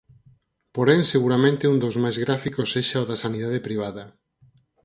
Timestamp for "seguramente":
1.13-1.69